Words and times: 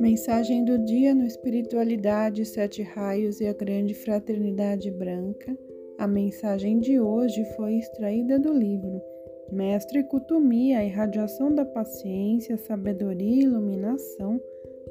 Mensagem 0.00 0.64
do 0.64 0.78
dia 0.78 1.14
no 1.14 1.26
Espiritualidade, 1.26 2.44
Sete 2.44 2.82
Raios 2.82 3.40
e 3.40 3.46
a 3.46 3.52
Grande 3.52 3.94
Fraternidade 3.94 4.90
Branca. 4.90 5.56
A 5.98 6.06
mensagem 6.06 6.78
de 6.78 7.00
hoje 7.00 7.44
foi 7.56 7.74
extraída 7.74 8.38
do 8.38 8.52
livro 8.52 9.00
Mestre 9.52 10.04
Kutumi, 10.04 10.74
a 10.74 10.84
irradiação 10.84 11.54
da 11.54 11.64
paciência, 11.64 12.56
sabedoria 12.56 13.36
e 13.36 13.44
iluminação 13.44 14.40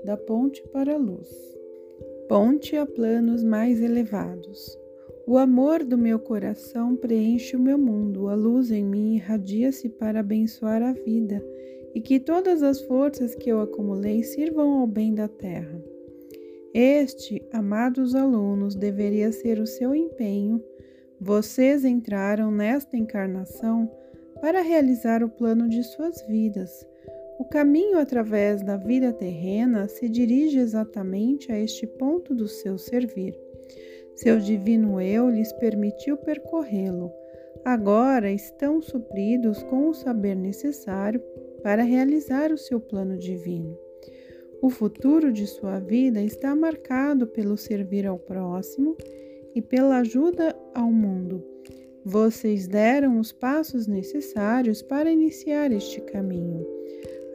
da 0.03 0.17
ponte 0.17 0.61
para 0.69 0.93
a 0.93 0.97
luz. 0.97 1.29
Ponte 2.27 2.75
a 2.75 2.85
planos 2.85 3.43
mais 3.43 3.81
elevados. 3.81 4.88
O 5.29 5.37
amor 5.37 5.83
do 5.83 5.95
meu 5.95 6.17
coração 6.17 6.95
preenche 6.95 7.55
o 7.55 7.59
meu 7.59 7.77
mundo, 7.77 8.29
a 8.29 8.33
luz 8.33 8.71
em 8.71 8.83
mim 8.83 9.13
irradia-se 9.13 9.87
para 9.87 10.21
abençoar 10.21 10.81
a 10.81 10.91
vida 10.91 11.39
e 11.93 12.01
que 12.01 12.19
todas 12.19 12.63
as 12.63 12.81
forças 12.81 13.35
que 13.35 13.47
eu 13.47 13.61
acumulei 13.61 14.23
sirvam 14.23 14.79
ao 14.79 14.87
bem 14.87 15.13
da 15.13 15.27
terra. 15.27 15.79
Este, 16.73 17.47
amados 17.53 18.15
alunos, 18.15 18.73
deveria 18.73 19.31
ser 19.31 19.59
o 19.59 19.67
seu 19.67 19.93
empenho. 19.93 20.63
Vocês 21.21 21.85
entraram 21.85 22.49
nesta 22.49 22.97
encarnação 22.97 23.87
para 24.41 24.63
realizar 24.63 25.23
o 25.23 25.29
plano 25.29 25.69
de 25.69 25.83
suas 25.83 26.25
vidas. 26.27 26.71
O 27.37 27.45
caminho 27.45 27.99
através 27.99 28.63
da 28.63 28.77
vida 28.77 29.13
terrena 29.13 29.87
se 29.87 30.09
dirige 30.09 30.57
exatamente 30.57 31.51
a 31.51 31.59
este 31.59 31.85
ponto 31.85 32.33
do 32.33 32.47
seu 32.47 32.79
servir. 32.79 33.48
Seu 34.21 34.37
divino 34.37 34.99
eu 34.99 35.29
lhes 35.29 35.53
permitiu 35.53 36.17
percorrê-lo. 36.17 37.09
Agora 37.63 38.29
estão 38.29 38.81
supridos 38.81 39.63
com 39.63 39.87
o 39.87 39.93
saber 39.93 40.35
necessário 40.35 41.21
para 41.63 41.83
realizar 41.83 42.51
o 42.51 42.57
seu 42.57 42.81
plano 42.81 43.17
divino. 43.17 43.77
O 44.61 44.69
futuro 44.69 45.31
de 45.31 45.47
sua 45.47 45.79
vida 45.79 46.21
está 46.21 46.53
marcado 46.53 47.27
pelo 47.27 47.55
servir 47.55 48.05
ao 48.05 48.19
próximo 48.19 48.97
e 49.55 49.61
pela 49.61 49.99
ajuda 49.99 50.53
ao 50.75 50.91
mundo. 50.91 51.41
Vocês 52.03 52.67
deram 52.67 53.21
os 53.21 53.31
passos 53.31 53.87
necessários 53.87 54.81
para 54.81 55.09
iniciar 55.09 55.71
este 55.71 56.01
caminho. 56.01 56.67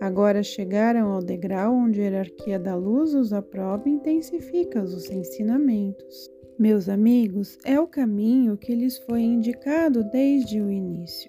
Agora 0.03 0.43
chegaram 0.43 1.13
ao 1.13 1.23
degrau 1.23 1.73
onde 1.73 2.03
a 2.03 2.05
hierarquia 2.05 2.59
da 2.59 2.75
luz 2.75 3.15
os 3.15 3.33
aprova 3.33 3.89
e 3.89 3.93
intensifica 3.93 4.83
os 4.83 5.09
ensinamentos. 5.09 6.34
Meus 6.57 6.89
amigos, 6.89 7.59
é 7.65 7.81
o 7.81 7.87
caminho 7.87 8.57
que 8.57 8.77
lhes 8.77 8.97
foi 8.99 9.23
indicado 9.23 10.05
desde 10.05 10.61
o 10.61 10.71
início. 10.71 11.29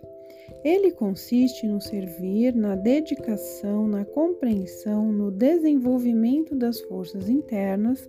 Ele 0.64 0.92
consiste 0.92 1.68
no 1.68 1.81
servir, 1.81 2.54
na 2.54 2.76
dedicação, 2.76 3.88
na 3.88 4.06
compreensão, 4.06 5.12
no 5.12 5.31
desenvolvimento 5.31 6.56
das 6.56 6.80
forças 6.81 7.28
internas, 7.28 8.08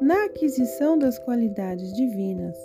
na 0.00 0.26
aquisição 0.26 0.96
das 0.96 1.18
qualidades 1.18 1.92
divinas. 1.94 2.56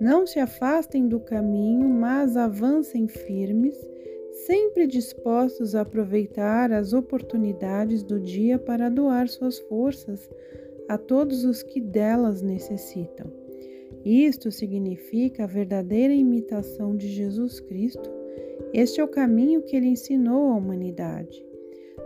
Não 0.00 0.26
se 0.26 0.40
afastem 0.40 1.06
do 1.06 1.20
caminho, 1.20 1.88
mas 1.88 2.36
avancem 2.36 3.06
firmes, 3.06 3.76
sempre 4.44 4.88
dispostos 4.88 5.76
a 5.76 5.82
aproveitar 5.82 6.72
as 6.72 6.92
oportunidades 6.92 8.02
do 8.02 8.18
dia 8.18 8.58
para 8.58 8.88
doar 8.88 9.28
suas 9.28 9.60
forças 9.60 10.28
a 10.88 10.98
todos 10.98 11.44
os 11.44 11.62
que 11.62 11.80
delas 11.80 12.42
necessitam. 12.42 13.30
Isto 14.04 14.50
significa 14.50 15.44
a 15.44 15.46
verdadeira 15.46 16.12
imitação 16.12 16.94
de 16.96 17.08
Jesus 17.08 17.58
Cristo. 17.60 18.10
Este 18.72 19.00
é 19.00 19.04
o 19.04 19.08
caminho 19.08 19.62
que 19.62 19.76
ele 19.76 19.86
ensinou 19.86 20.52
à 20.52 20.56
humanidade. 20.56 21.44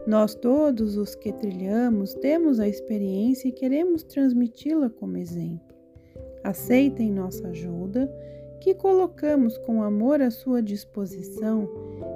Nós 0.07 0.35
todos 0.35 0.97
os 0.97 1.15
que 1.15 1.33
trilhamos 1.33 2.15
temos 2.15 2.61
a 2.61 2.69
experiência 2.69 3.49
e 3.49 3.53
queremos 3.53 4.05
transmiti-la 4.05 4.89
como 4.91 5.17
exemplo. 5.17 5.75
Aceitem 6.45 7.11
nossa 7.11 7.49
ajuda, 7.49 8.09
que 8.61 8.75
colocamos 8.75 9.59
com 9.59 9.83
amor 9.83 10.23
à 10.23 10.31
sua 10.31 10.63
disposição, 10.63 11.69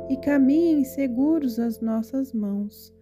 e 0.09 0.17
caminhem 0.17 0.85
seguros 0.85 1.59
as 1.59 1.81
nossas 1.81 2.33
mãos 2.33 2.95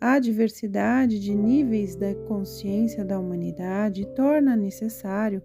a 0.00 0.18
diversidade 0.18 1.20
de 1.20 1.34
níveis 1.34 1.94
da 1.94 2.14
consciência 2.26 3.04
da 3.04 3.18
humanidade 3.18 4.06
torna 4.14 4.56
necessário 4.56 5.42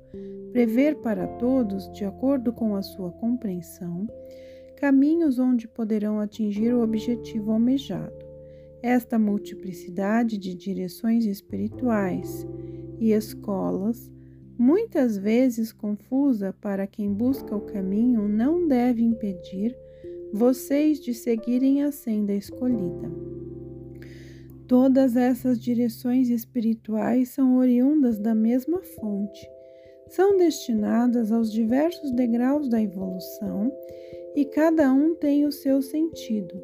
prever 0.53 0.95
para 1.01 1.27
todos, 1.27 1.91
de 1.91 2.05
acordo 2.05 2.53
com 2.53 2.73
a 2.73 2.81
sua 2.81 3.11
compreensão, 3.11 4.07
caminhos 4.77 5.39
onde 5.39 5.67
poderão 5.67 6.21
atingir 6.21 6.73
o 6.73 6.81
objetivo 6.81 7.51
almejado. 7.51 8.25
Esta 8.81 9.19
multiplicidade 9.19 10.37
de 10.37 10.55
direções 10.55 11.25
espirituais 11.25 12.47
e 12.97 13.11
escolas, 13.11 14.09
muitas 14.57 15.17
vezes 15.17 15.73
confusa 15.73 16.55
para 16.61 16.87
quem 16.87 17.11
busca 17.11 17.53
o 17.53 17.61
caminho, 17.61 18.25
não 18.25 18.65
deve 18.65 19.03
impedir 19.03 19.75
vocês 20.31 21.01
de 21.01 21.13
seguirem 21.13 21.83
a 21.83 21.91
senda 21.91 22.33
escolhida. 22.33 23.11
Todas 24.67 25.15
essas 25.15 25.59
direções 25.59 26.29
espirituais 26.29 27.29
são 27.29 27.57
oriundas 27.57 28.17
da 28.17 28.33
mesma 28.33 28.81
fonte, 28.81 29.47
são 30.07 30.37
destinadas 30.37 31.31
aos 31.31 31.51
diversos 31.51 32.11
degraus 32.11 32.67
da 32.67 32.81
evolução 32.81 33.71
e 34.35 34.43
cada 34.43 34.91
um 34.91 35.13
tem 35.13 35.45
o 35.45 35.51
seu 35.51 35.81
sentido. 35.81 36.59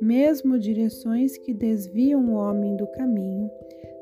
Mesmo 0.00 0.58
direções 0.58 1.36
que 1.38 1.52
desviam 1.52 2.24
o 2.28 2.34
homem 2.34 2.76
do 2.76 2.86
caminho 2.88 3.50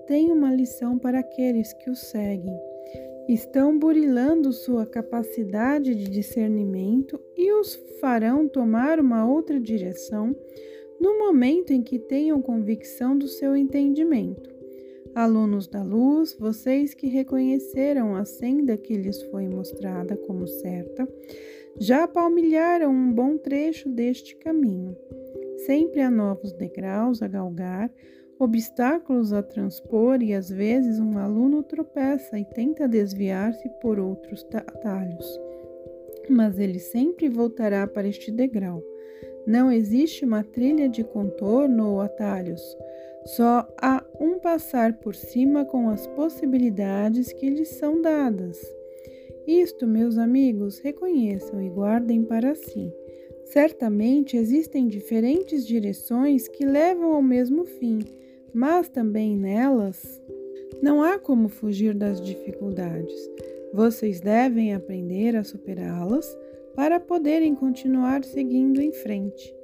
têm 0.07 0.31
uma 0.33 0.55
lição 0.55 0.99
para 0.99 1.21
aqueles 1.21 1.72
que 1.72 1.89
o 1.89 1.95
seguem. 1.95 2.59
Estão 3.28 3.78
burilando 3.78 4.53
sua 4.53 4.84
capacidade 4.84 5.95
de 5.95 6.11
discernimento 6.11 7.21
e 7.37 7.53
os 7.53 7.75
farão 8.01 8.49
tomar 8.49 8.99
uma 8.99 9.27
outra 9.27 9.61
direção 9.61 10.34
no 11.00 11.19
momento 11.19 11.72
em 11.72 11.83
que 11.83 11.99
tenham 11.99 12.43
convicção 12.43 13.16
do 13.16 13.27
seu 13.27 13.56
entendimento. 13.56 14.50
Alunos 15.15 15.66
da 15.66 15.83
luz, 15.83 16.37
vocês 16.38 16.94
que 16.94 17.09
reconheceram 17.09 18.15
a 18.15 18.25
senda 18.25 18.77
que 18.77 18.97
lhes 18.97 19.21
foi 19.25 19.49
mostrada 19.49 20.16
como 20.16 20.47
certa, 20.47 21.09
já 21.78 22.06
palmilharam 22.06 22.93
um 22.93 23.12
bom 23.12 23.37
trecho 23.37 23.89
deste 23.89 24.37
caminho. 24.37 24.97
Sempre 25.66 26.00
há 26.00 26.10
novos 26.10 26.53
degraus 26.53 27.22
a 27.22 27.28
galgar, 27.28 27.91
obstáculos 28.39 29.33
a 29.33 29.43
transpor 29.43 30.22
e 30.22 30.33
às 30.33 30.49
vezes 30.49 31.00
um 31.00 31.19
aluno 31.19 31.62
tropeça 31.62 32.39
e 32.39 32.44
tenta 32.44 32.87
desviar-se 32.87 33.69
por 33.81 33.99
outros 33.99 34.47
atalhos. 34.53 35.41
Mas 36.28 36.59
ele 36.59 36.78
sempre 36.78 37.28
voltará 37.28 37.87
para 37.87 38.06
este 38.06 38.31
degrau. 38.31 38.83
Não 39.47 39.71
existe 39.71 40.25
uma 40.25 40.45
trilha 40.45 40.89
de 40.89 41.03
contorno 41.03 41.93
ou 41.93 42.01
atalhos. 42.01 42.61
Só 43.27 43.67
há 43.81 44.05
um 44.21 44.39
passar 44.39 44.95
por 45.01 45.15
cima 45.15 45.65
com 45.65 45.89
as 45.89 46.06
possibilidades 46.09 47.33
que 47.33 47.49
lhes 47.49 47.69
são 47.69 48.01
dadas. 48.01 48.59
Isto, 49.47 49.87
meus 49.87 50.17
amigos, 50.19 50.78
reconheçam 50.78 51.61
e 51.61 51.69
guardem 51.69 52.23
para 52.23 52.55
si. 52.55 52.93
Certamente 53.47 54.37
existem 54.37 54.87
diferentes 54.87 55.67
direções 55.67 56.47
que 56.47 56.65
levam 56.65 57.12
ao 57.12 57.22
mesmo 57.22 57.65
fim, 57.65 57.99
mas 58.55 58.89
também 58.89 59.37
nelas 59.37 60.21
não 60.83 61.03
há 61.03 61.19
como 61.19 61.49
fugir 61.49 61.95
das 61.95 62.21
dificuldades. 62.21 63.15
Vocês 63.72 64.21
devem 64.21 64.75
aprender 64.75 65.37
a 65.37 65.45
superá-las 65.45 66.27
para 66.75 67.01
poderem 67.01 67.55
continuar 67.55 68.25
seguindo 68.25 68.81
em 68.81 68.93
frente. 68.93 69.55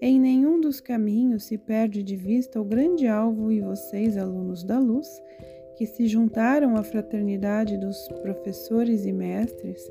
Em 0.00 0.18
nenhum 0.18 0.60
dos 0.60 0.80
caminhos 0.80 1.44
se 1.44 1.56
perde 1.56 2.02
de 2.02 2.16
vista 2.16 2.60
o 2.60 2.64
grande 2.64 3.06
alvo 3.06 3.52
e 3.52 3.60
vocês, 3.60 4.16
alunos 4.16 4.64
da 4.64 4.78
luz, 4.78 5.08
que 5.76 5.86
se 5.86 6.06
juntaram 6.06 6.76
à 6.76 6.82
fraternidade 6.82 7.78
dos 7.78 8.08
professores 8.20 9.04
e 9.06 9.12
mestres, 9.12 9.88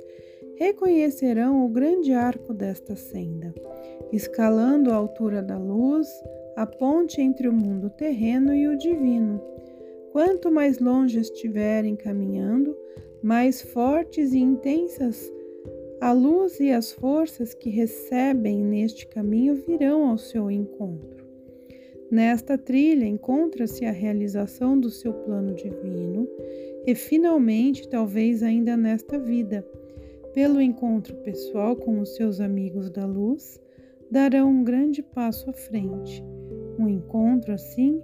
reconhecerão 0.57 1.65
o 1.65 1.69
grande 1.69 2.13
arco 2.13 2.53
desta 2.53 2.95
senda, 2.95 3.53
escalando 4.11 4.91
a 4.91 4.95
altura 4.95 5.41
da 5.41 5.57
luz, 5.57 6.07
a 6.55 6.65
ponte 6.65 7.21
entre 7.21 7.47
o 7.47 7.53
mundo 7.53 7.89
terreno 7.89 8.53
e 8.53 8.67
o 8.67 8.77
divino. 8.77 9.41
Quanto 10.11 10.51
mais 10.51 10.77
longe 10.77 11.19
estiverem 11.19 11.95
caminhando, 11.95 12.77
mais 13.23 13.61
fortes 13.61 14.33
e 14.33 14.39
intensas 14.39 15.31
a 16.01 16.11
luz 16.11 16.59
e 16.59 16.71
as 16.71 16.91
forças 16.91 17.53
que 17.53 17.69
recebem 17.69 18.63
neste 18.65 19.05
caminho 19.05 19.53
virão 19.55 20.09
ao 20.09 20.17
seu 20.17 20.49
encontro. 20.49 21.23
Nesta 22.09 22.57
trilha 22.57 23.05
encontra-se 23.05 23.85
a 23.85 23.91
realização 23.91 24.79
do 24.79 24.89
seu 24.89 25.13
plano 25.13 25.53
divino 25.53 26.27
e, 26.87 26.95
finalmente, 26.95 27.87
talvez 27.87 28.41
ainda 28.41 28.75
nesta 28.75 29.19
vida, 29.19 29.63
pelo 30.33 30.59
encontro 30.59 31.15
pessoal 31.17 31.75
com 31.75 31.99
os 31.99 32.15
seus 32.15 32.41
amigos 32.41 32.89
da 32.89 33.05
luz, 33.05 33.61
darão 34.09 34.49
um 34.49 34.63
grande 34.63 35.03
passo 35.03 35.51
à 35.51 35.53
frente. 35.53 36.23
Um 36.79 36.89
encontro 36.89 37.53
assim 37.53 38.01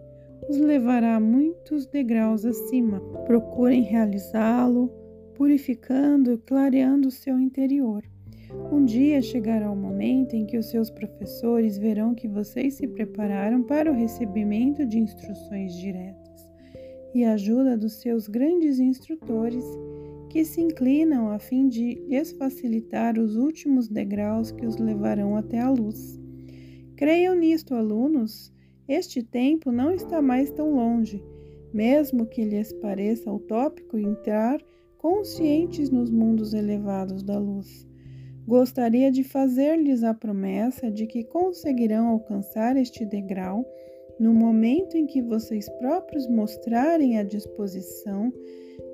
os 0.47 0.57
levará 0.59 1.19
muitos 1.19 1.87
degraus 1.87 2.45
acima. 2.45 3.01
Procurem 3.25 3.81
realizá-lo, 3.81 4.89
purificando 5.37 6.33
e 6.33 6.37
clareando 6.39 7.09
o 7.09 7.11
seu 7.11 7.39
interior. 7.39 8.03
Um 8.71 8.83
dia 8.83 9.21
chegará 9.21 9.71
o 9.71 9.75
momento 9.75 10.35
em 10.35 10.47
que 10.47 10.57
os 10.57 10.65
seus 10.65 10.89
professores 10.89 11.77
verão 11.77 12.15
que 12.15 12.27
vocês 12.27 12.73
se 12.73 12.87
prepararam 12.87 13.61
para 13.61 13.91
o 13.91 13.95
recebimento 13.95 14.83
de 14.83 14.97
instruções 14.97 15.75
diretas 15.75 16.49
e 17.13 17.23
a 17.23 17.33
ajuda 17.33 17.77
dos 17.77 17.93
seus 17.93 18.27
grandes 18.27 18.79
instrutores 18.79 19.63
que 20.29 20.43
se 20.43 20.59
inclinam 20.59 21.29
a 21.29 21.37
fim 21.37 21.67
de 21.67 21.95
lhes 22.07 22.31
facilitar 22.31 23.19
os 23.19 23.35
últimos 23.35 23.87
degraus 23.87 24.51
que 24.51 24.65
os 24.65 24.77
levarão 24.77 25.35
até 25.35 25.59
a 25.59 25.69
luz. 25.69 26.19
Creiam 26.95 27.35
nisto, 27.35 27.75
alunos, 27.75 28.51
este 28.87 29.21
tempo 29.21 29.71
não 29.71 29.91
está 29.91 30.19
mais 30.19 30.49
tão 30.49 30.73
longe, 30.73 31.23
mesmo 31.71 32.25
que 32.25 32.43
lhes 32.43 32.73
pareça 32.73 33.31
utópico 33.31 33.99
entrar 33.99 34.59
conscientes 34.97 35.89
nos 35.89 36.09
mundos 36.09 36.53
elevados 36.53 37.23
da 37.23 37.37
luz. 37.37 37.87
Gostaria 38.47 39.11
de 39.11 39.23
fazer-lhes 39.23 40.03
a 40.03 40.13
promessa 40.13 40.89
de 40.89 41.05
que 41.05 41.23
conseguirão 41.23 42.07
alcançar 42.07 42.77
este 42.77 43.05
degrau 43.05 43.65
no 44.19 44.33
momento 44.33 44.97
em 44.97 45.05
que 45.05 45.21
vocês 45.21 45.69
próprios 45.79 46.27
mostrarem 46.27 47.17
a 47.17 47.23
disposição 47.23 48.33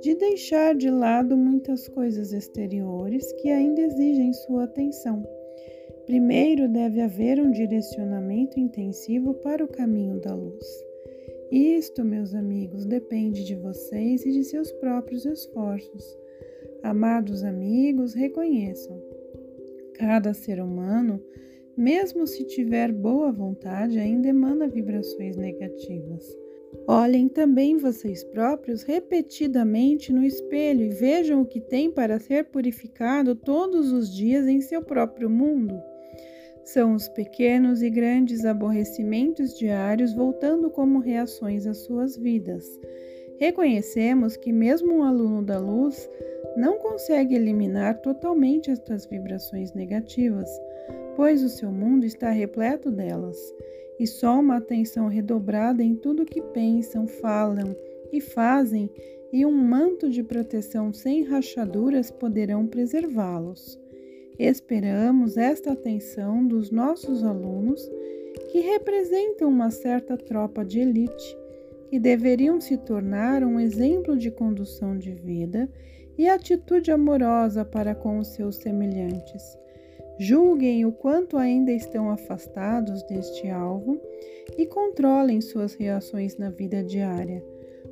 de 0.02 0.16
deixar 0.16 0.76
de 0.76 0.90
lado 0.90 1.38
muitas 1.38 1.88
coisas 1.88 2.34
exteriores 2.34 3.32
que 3.34 3.50
ainda 3.50 3.82
exigem 3.82 4.34
sua 4.34 4.66
atenção 4.66 5.24
Primeiro 6.06 6.68
deve 6.68 7.00
haver 7.00 7.40
um 7.40 7.50
direcionamento 7.50 8.60
intensivo 8.60 9.34
para 9.36 9.64
o 9.64 9.68
caminho 9.70 10.20
da 10.20 10.36
luz. 10.36 10.66
Isto, 11.54 12.04
meus 12.04 12.34
amigos, 12.34 12.84
depende 12.84 13.46
de 13.46 13.56
vocês 13.56 14.26
e 14.26 14.32
de 14.32 14.44
seus 14.44 14.72
próprios 14.72 15.24
esforços. 15.24 16.18
Amados 16.82 17.44
amigos, 17.44 18.16
reconheçam: 18.16 19.00
cada 19.94 20.34
ser 20.34 20.60
humano, 20.60 21.24
mesmo 21.78 22.26
se 22.26 22.44
tiver 22.44 22.92
boa 22.92 23.32
vontade, 23.32 24.00
ainda 24.00 24.30
emana 24.30 24.68
vibrações 24.68 25.38
negativas. 25.38 26.26
Olhem 26.88 27.30
também 27.30 27.78
vocês 27.78 28.24
próprios 28.24 28.82
repetidamente 28.82 30.12
no 30.12 30.24
espelho 30.24 30.82
e 30.82 30.90
vejam 30.90 31.44
o 31.44 31.46
que 31.46 31.62
tem 31.62 31.92
para 31.92 32.20
ser 32.20 32.46
purificado 32.46 33.36
todos 33.36 33.92
os 33.92 34.12
dias 34.12 34.48
em 34.48 34.60
seu 34.60 34.82
próprio 34.82 35.30
mundo. 35.30 35.80
São 36.64 36.96
os 36.96 37.10
pequenos 37.10 37.82
e 37.82 37.90
grandes 37.90 38.46
aborrecimentos 38.46 39.58
diários 39.58 40.14
voltando 40.14 40.70
como 40.70 41.00
reações 41.00 41.68
às 41.68 41.78
suas 41.80 42.16
vidas. 42.16 42.66
Reconhecemos 43.38 44.38
que, 44.38 44.52
mesmo 44.52 44.94
um 44.94 45.04
aluno 45.04 45.44
da 45.44 45.60
luz, 45.60 46.10
não 46.56 46.78
consegue 46.78 47.36
eliminar 47.36 48.00
totalmente 48.02 48.72
estas 48.72 49.06
vibrações 49.06 49.74
negativas, 49.74 50.50
pois 51.16 51.44
o 51.44 51.50
seu 51.50 51.72
mundo 51.72 52.06
está 52.06 52.30
repleto 52.30 52.90
delas, 52.90 53.38
e 54.00 54.08
só 54.08 54.40
uma 54.40 54.58
atenção 54.58 55.08
redobrada 55.08 55.84
em 55.84 55.96
tudo 55.96 56.26
que 56.26 56.42
pensam, 56.42 57.08
falam 57.08 57.76
e 58.12 58.22
fazem 58.22 58.90
e 59.34 59.46
um 59.46 59.52
manto 59.52 60.10
de 60.10 60.24
proteção 60.24 60.94
sem 60.94 61.24
rachaduras 61.24 62.12
poderão 62.12 62.68
preservá-los. 62.68 63.83
Esperamos 64.40 65.38
esta 65.38 65.74
atenção 65.74 66.46
dos 66.46 66.72
nossos 66.72 67.24
alunos, 67.24 67.88
que 68.52 68.60
representam 68.62 69.50
uma 69.50 69.70
certa 69.70 70.18
tropa 70.18 70.66
de 70.66 70.80
elite, 70.80 71.38
que 71.90 72.00
deveriam 72.00 72.60
se 72.60 72.76
tornar 72.78 73.44
um 73.44 73.60
exemplo 73.60 74.18
de 74.18 74.32
condução 74.32 74.98
de 74.98 75.12
vida 75.12 75.70
e 76.18 76.28
atitude 76.28 76.92
amorosa 76.92 77.64
para 77.64 77.94
com 77.94 78.18
os 78.18 78.30
seus 78.30 78.56
semelhantes. 78.56 79.58
Julguem 80.20 80.86
o 80.86 80.92
quanto 80.92 81.38
ainda 81.38 81.72
estão 81.72 82.10
afastados 82.10 83.04
deste 83.04 83.48
alvo 83.50 84.00
e 84.58 84.66
controlem 84.66 85.42
suas 85.42 85.74
reações 85.74 86.38
na 86.38 86.50
vida 86.50 86.84
diária, 86.84 87.44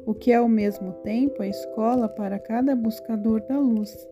o 0.06 0.14
que 0.14 0.32
é 0.32 0.36
ao 0.36 0.48
mesmo 0.48 0.94
tempo 1.04 1.42
a 1.42 1.48
escola 1.48 2.08
para 2.08 2.40
cada 2.40 2.76
buscador 2.76 3.42
da 3.48 3.60
luz. 3.60 4.08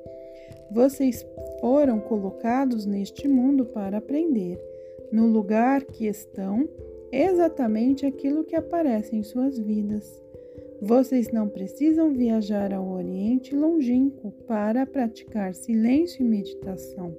Vocês 0.71 1.25
foram 1.59 1.99
colocados 1.99 2.85
neste 2.85 3.27
mundo 3.27 3.65
para 3.65 3.97
aprender, 3.97 4.59
no 5.11 5.25
lugar 5.25 5.83
que 5.83 6.05
estão, 6.05 6.69
exatamente 7.11 8.05
aquilo 8.05 8.43
que 8.43 8.55
aparece 8.55 9.15
em 9.15 9.23
suas 9.23 9.57
vidas. 9.57 10.23
Vocês 10.79 11.31
não 11.31 11.49
precisam 11.49 12.13
viajar 12.13 12.71
ao 12.71 12.87
Oriente 12.87 13.55
longínquo 13.55 14.31
para 14.47 14.85
praticar 14.85 15.55
silêncio 15.55 16.23
e 16.23 16.29
meditação. 16.29 17.17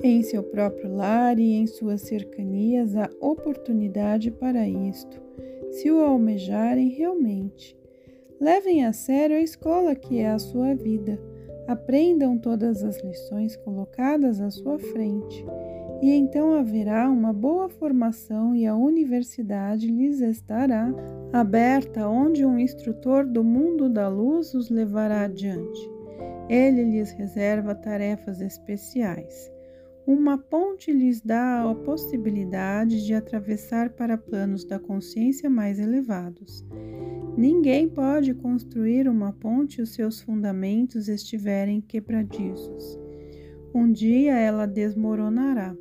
Em 0.00 0.22
seu 0.22 0.44
próprio 0.44 0.94
lar 0.94 1.40
e 1.40 1.54
em 1.54 1.66
suas 1.66 2.02
cercanias 2.02 2.94
há 2.94 3.10
oportunidade 3.20 4.30
para 4.30 4.68
isto, 4.68 5.20
se 5.72 5.90
o 5.90 6.00
almejarem 6.00 6.88
realmente. 6.90 7.76
Levem 8.40 8.84
a 8.84 8.92
sério 8.92 9.36
a 9.36 9.40
escola 9.40 9.94
que 9.96 10.18
é 10.18 10.28
a 10.28 10.38
sua 10.38 10.74
vida 10.74 11.18
Aprendam 11.68 12.38
todas 12.38 12.84
as 12.84 13.02
lições 13.02 13.56
colocadas 13.56 14.40
à 14.40 14.50
sua 14.50 14.78
frente, 14.78 15.44
e 16.02 16.12
então 16.12 16.54
haverá 16.54 17.10
uma 17.10 17.32
boa 17.32 17.68
formação 17.68 18.54
e 18.54 18.66
a 18.66 18.76
universidade 18.76 19.86
lhes 19.86 20.20
estará 20.20 20.92
aberta, 21.32 22.08
onde 22.08 22.44
um 22.44 22.58
instrutor 22.58 23.26
do 23.26 23.42
mundo 23.42 23.88
da 23.88 24.08
luz 24.08 24.54
os 24.54 24.68
levará 24.68 25.22
adiante. 25.22 25.90
Ele 26.48 26.84
lhes 26.84 27.10
reserva 27.12 27.74
tarefas 27.74 28.40
especiais. 28.40 29.55
Uma 30.06 30.38
ponte 30.38 30.92
lhes 30.92 31.20
dá 31.20 31.68
a 31.68 31.74
possibilidade 31.74 33.04
de 33.04 33.12
atravessar 33.12 33.90
para 33.90 34.16
planos 34.16 34.64
da 34.64 34.78
consciência 34.78 35.50
mais 35.50 35.80
elevados. 35.80 36.64
Ninguém 37.36 37.88
pode 37.88 38.32
construir 38.32 39.08
uma 39.08 39.32
ponte 39.32 39.74
se 39.74 39.82
os 39.82 39.94
seus 39.94 40.20
fundamentos 40.20 41.08
estiverem 41.08 41.80
quebradiços. 41.80 42.96
Um 43.74 43.90
dia 43.90 44.38
ela 44.38 44.64
desmoronará, 44.64 45.76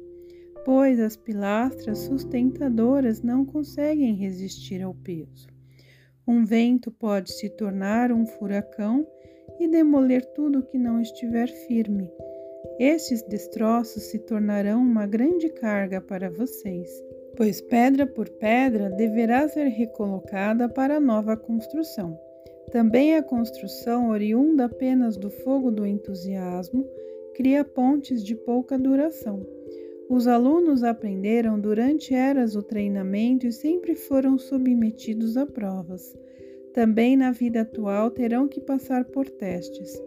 pois 0.65 0.99
as 0.99 1.15
pilastras 1.15 1.99
sustentadoras 1.99 3.21
não 3.21 3.45
conseguem 3.45 4.15
resistir 4.15 4.81
ao 4.81 4.95
peso. 4.95 5.47
Um 6.27 6.43
vento 6.43 6.89
pode 6.89 7.31
se 7.31 7.47
tornar 7.47 8.11
um 8.11 8.25
furacão 8.25 9.05
e 9.59 9.67
demoler 9.67 10.25
tudo 10.33 10.65
que 10.65 10.79
não 10.79 10.99
estiver 10.99 11.47
firme. 11.67 12.09
Estes 12.79 13.21
destroços 13.23 14.03
se 14.03 14.19
tornarão 14.19 14.81
uma 14.81 15.07
grande 15.07 15.49
carga 15.49 16.01
para 16.01 16.29
vocês 16.29 16.89
pois 17.35 17.61
pedra 17.61 18.05
por 18.05 18.29
pedra 18.29 18.89
deverá 18.89 19.47
ser 19.47 19.67
recolocada 19.67 20.69
para 20.69 20.99
nova 20.99 21.35
construção. 21.35 22.17
Também 22.71 23.15
a 23.15 23.23
construção, 23.23 24.09
oriunda 24.09 24.65
apenas 24.65 25.17
do 25.17 25.29
fogo 25.29 25.71
do 25.71 25.85
entusiasmo, 25.85 26.85
cria 27.35 27.63
pontes 27.63 28.23
de 28.23 28.35
pouca 28.35 28.77
duração. 28.77 29.45
Os 30.09 30.27
alunos 30.27 30.83
aprenderam 30.83 31.59
durante 31.59 32.13
eras 32.13 32.55
o 32.55 32.61
treinamento 32.61 33.47
e 33.47 33.51
sempre 33.51 33.95
foram 33.95 34.37
submetidos 34.37 35.35
a 35.35 35.45
provas. 35.45 36.15
Também 36.73 37.15
na 37.15 37.31
vida 37.31 37.61
atual 37.61 38.11
terão 38.11 38.47
que 38.47 38.59
passar 38.59 39.05
por 39.05 39.29
testes 39.29 39.99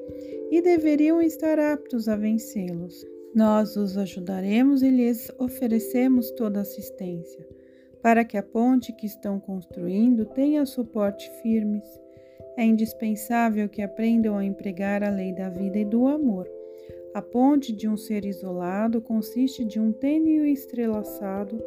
e 0.51 0.63
deveriam 0.63 1.21
estar 1.21 1.59
aptos 1.59 2.09
a 2.09 2.17
vencê-los. 2.17 3.07
Nós 3.35 3.77
os 3.77 3.97
ajudaremos 3.97 4.83
e 4.83 4.89
lhes 4.89 5.31
oferecemos 5.39 6.31
toda 6.33 6.61
assistência, 6.61 7.47
para 8.03 8.25
que 8.25 8.37
a 8.37 8.43
ponte 8.43 8.93
que 8.93 9.07
estão 9.07 9.39
construindo 9.39 10.25
tenha 10.25 10.65
suporte 10.65 11.31
firmes. 11.43 11.85
É 12.57 12.65
indispensável 12.65 13.69
que 13.69 13.83
aprendam 13.83 14.37
a 14.37 14.45
empregar 14.45 15.05
a 15.05 15.11
lei 15.11 15.33
da 15.33 15.49
vida 15.49 15.79
e 15.79 15.85
do 15.85 16.07
amor. 16.09 16.49
A 17.15 17.23
ponte 17.23 17.73
de 17.73 17.89
um 17.89 17.97
ser 17.97 18.25
isolado 18.25 19.01
consiste 19.01 19.65
de 19.65 19.79
um 19.79 19.93
tênue 19.93 20.51
estrelaçado 20.51 21.63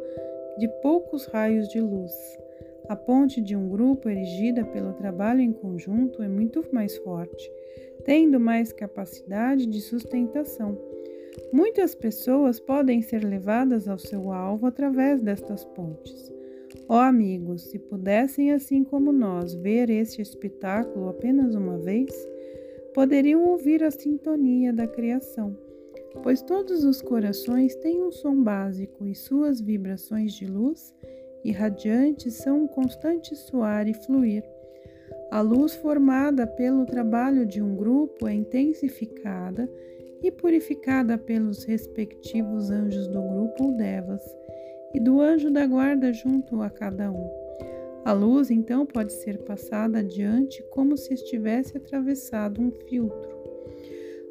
de 0.58 0.68
poucos 0.82 1.26
raios 1.26 1.68
de 1.68 1.80
luz. 1.80 2.12
A 2.92 2.96
ponte 2.96 3.40
de 3.40 3.56
um 3.56 3.70
grupo 3.70 4.06
erigida 4.10 4.66
pelo 4.66 4.92
trabalho 4.92 5.40
em 5.40 5.50
conjunto 5.50 6.22
é 6.22 6.28
muito 6.28 6.62
mais 6.70 6.94
forte, 6.98 7.50
tendo 8.04 8.38
mais 8.38 8.70
capacidade 8.70 9.64
de 9.64 9.80
sustentação 9.80 10.76
Muitas 11.50 11.94
pessoas 11.94 12.60
podem 12.60 13.00
ser 13.00 13.24
levadas 13.24 13.88
ao 13.88 13.98
seu 13.98 14.32
alvo 14.32 14.66
através 14.66 15.20
destas 15.20 15.64
pontes. 15.64 16.30
Ó 16.88 16.96
oh, 16.96 17.00
amigos, 17.00 17.70
se 17.70 17.78
pudessem, 17.78 18.52
assim 18.52 18.84
como 18.84 19.12
nós, 19.12 19.54
ver 19.54 19.88
este 19.88 20.20
espetáculo 20.20 21.08
apenas 21.08 21.54
uma 21.54 21.78
vez, 21.78 22.10
poderiam 22.94 23.44
ouvir 23.44 23.82
a 23.82 23.90
sintonia 23.90 24.72
da 24.72 24.86
criação. 24.86 25.56
pois 26.22 26.42
todos 26.42 26.84
os 26.84 27.00
corações 27.00 27.74
têm 27.76 28.02
um 28.02 28.10
som 28.10 28.42
básico 28.42 29.06
e 29.06 29.14
suas 29.14 29.62
vibrações 29.62 30.34
de 30.34 30.44
luz 30.46 30.94
irradiantes 31.44 32.34
são 32.34 32.64
um 32.64 32.66
constante 32.66 33.34
soar 33.34 33.88
e 33.88 33.94
fluir. 33.94 34.44
A 35.30 35.40
luz 35.40 35.74
formada 35.74 36.46
pelo 36.46 36.84
trabalho 36.84 37.46
de 37.46 37.62
um 37.62 37.74
grupo 37.74 38.28
é 38.28 38.34
intensificada 38.34 39.68
e 40.22 40.30
purificada 40.30 41.18
pelos 41.18 41.64
respectivos 41.64 42.70
anjos 42.70 43.08
do 43.08 43.22
grupo 43.22 43.64
ou 43.64 43.76
devas 43.76 44.22
e 44.94 45.00
do 45.00 45.20
anjo 45.20 45.50
da 45.50 45.66
guarda 45.66 46.12
junto 46.12 46.60
a 46.60 46.70
cada 46.70 47.10
um. 47.10 47.30
A 48.04 48.12
luz 48.12 48.50
então 48.50 48.84
pode 48.84 49.12
ser 49.12 49.38
passada 49.38 50.00
adiante 50.00 50.62
como 50.70 50.96
se 50.96 51.14
estivesse 51.14 51.76
atravessado 51.76 52.60
um 52.60 52.70
filtro. 52.88 53.32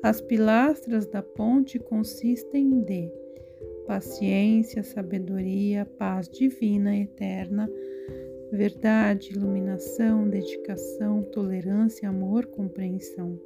As 0.04 0.20
pilastras 0.20 1.06
da 1.08 1.22
ponte 1.22 1.80
consistem 1.80 2.82
de 2.82 3.12
paciência, 3.92 4.84
sabedoria, 4.84 5.86
paz 5.86 6.30
divina 6.30 6.96
eterna, 6.96 7.70
verdade, 8.50 9.34
iluminação, 9.34 10.30
dedicação, 10.30 11.22
tolerância, 11.24 12.08
amor, 12.08 12.46
compreensão. 12.46 13.38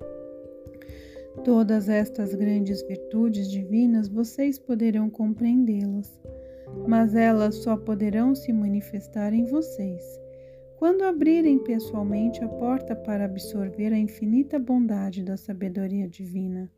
Todas 1.43 1.89
estas 1.89 2.35
grandes 2.35 2.83
virtudes 2.83 3.49
divinas 3.49 4.07
vocês 4.07 4.59
poderão 4.59 5.09
compreendê-las, 5.09 6.21
mas 6.87 7.15
elas 7.15 7.55
só 7.55 7.75
poderão 7.75 8.35
se 8.35 8.53
manifestar 8.53 9.33
em 9.33 9.45
vocês 9.45 10.03
quando 10.77 11.05
abrirem 11.05 11.57
pessoalmente 11.57 12.43
a 12.43 12.47
porta 12.47 12.95
para 12.95 13.25
absorver 13.25 13.91
a 13.91 13.97
infinita 13.97 14.59
bondade 14.59 15.23
da 15.23 15.37
sabedoria 15.37 16.07
divina. 16.07 16.69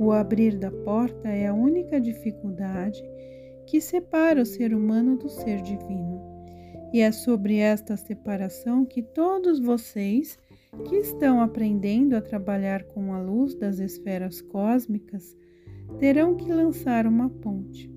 O 0.00 0.12
abrir 0.12 0.56
da 0.56 0.70
porta 0.70 1.28
é 1.28 1.46
a 1.46 1.52
única 1.52 2.00
dificuldade 2.00 3.02
que 3.66 3.82
separa 3.82 4.40
o 4.40 4.46
ser 4.46 4.72
humano 4.74 5.18
do 5.18 5.28
ser 5.28 5.60
divino. 5.60 6.18
E 6.90 7.00
é 7.00 7.12
sobre 7.12 7.58
esta 7.58 7.98
separação 7.98 8.86
que 8.86 9.02
todos 9.02 9.60
vocês 9.60 10.38
que 10.88 10.96
estão 10.96 11.42
aprendendo 11.42 12.16
a 12.16 12.22
trabalhar 12.22 12.84
com 12.84 13.12
a 13.12 13.20
luz 13.20 13.54
das 13.54 13.78
esferas 13.78 14.40
cósmicas 14.40 15.36
terão 15.98 16.34
que 16.34 16.50
lançar 16.50 17.06
uma 17.06 17.28
ponte. 17.28 17.92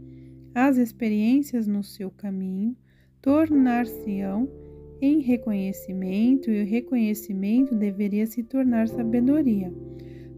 As 0.54 0.76
experiências 0.76 1.68
no 1.68 1.84
seu 1.86 2.12
caminho 2.12 2.76
tornar-se-ão 3.22 4.52
em 5.00 5.22
reconhecimento 5.22 6.52
e 6.52 6.64
o 6.64 6.68
reconhecimento 6.68 7.74
deveria 7.74 8.26
se 8.26 8.44
tornar 8.44 8.90
sabedoria, 8.90 9.74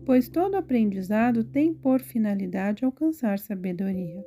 pois 0.06 0.30
todo 0.30 0.56
aprendizado 0.56 1.44
tem 1.44 1.74
por 1.74 2.00
finalidade 2.00 2.86
alcançar 2.86 3.40
sabedoria. 3.40 4.24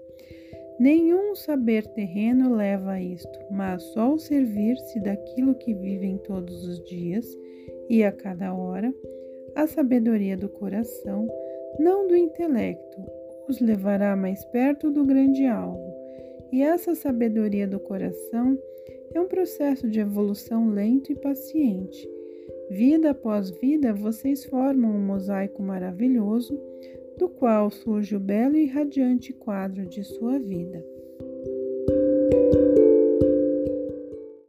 Nenhum 0.78 1.34
saber 1.34 1.86
terreno 1.88 2.54
leva 2.54 2.92
a 2.92 3.02
isto, 3.02 3.38
mas 3.50 3.82
só 3.92 4.14
o 4.14 4.18
servir-se 4.18 5.00
daquilo 5.00 5.54
que 5.54 5.74
vivem 5.74 6.18
todos 6.18 6.66
os 6.66 6.84
dias 6.84 7.26
e 7.88 8.04
a 8.04 8.12
cada 8.12 8.54
hora, 8.54 8.94
a 9.56 9.66
sabedoria 9.66 10.36
do 10.36 10.48
coração, 10.48 11.26
não 11.78 12.06
do 12.06 12.16
intelecto, 12.16 13.02
os 13.48 13.60
levará 13.60 14.14
mais 14.14 14.44
perto 14.46 14.90
do 14.90 15.04
grande 15.04 15.46
alvo. 15.46 15.88
E 16.52 16.62
essa 16.62 16.94
sabedoria 16.94 17.66
do 17.66 17.80
coração 17.80 18.56
é 19.12 19.20
um 19.20 19.26
processo 19.26 19.88
de 19.88 20.00
evolução 20.00 20.70
lento 20.70 21.10
e 21.10 21.16
paciente. 21.16 22.17
Vida 22.70 23.10
após 23.10 23.50
vida, 23.50 23.94
vocês 23.94 24.44
formam 24.44 24.90
um 24.90 25.00
mosaico 25.00 25.62
maravilhoso, 25.62 26.58
do 27.18 27.28
qual 27.28 27.70
surge 27.70 28.14
o 28.14 28.20
belo 28.20 28.56
e 28.56 28.66
radiante 28.66 29.32
quadro 29.32 29.86
de 29.86 30.04
sua 30.04 30.38
vida. 30.38 30.84